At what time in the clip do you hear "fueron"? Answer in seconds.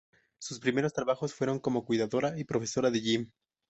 1.35-1.59